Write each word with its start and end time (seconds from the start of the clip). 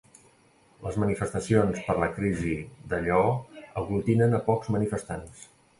Les 0.85 0.95
manifestacions 1.03 1.83
per 1.89 1.97
la 2.05 2.09
crisi 2.17 2.57
de 2.95 3.03
Lleó 3.05 3.29
aglutinen 3.85 4.39
a 4.41 4.45
pocs 4.51 4.75
manifestants 4.79 5.51